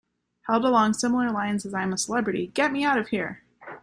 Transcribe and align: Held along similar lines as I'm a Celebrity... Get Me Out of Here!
Held 0.47 0.65
along 0.65 0.93
similar 0.95 1.29
lines 1.29 1.63
as 1.63 1.75
I'm 1.75 1.93
a 1.93 1.97
Celebrity... 1.99 2.47
Get 2.55 2.71
Me 2.71 2.83
Out 2.83 2.97
of 2.97 3.09
Here! 3.09 3.43